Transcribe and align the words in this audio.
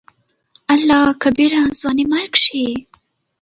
الله 0.73 1.05
کبيره 1.23 1.59
!ځواني 1.79 2.05
مرګ 2.11 2.33
شې. 2.43 2.65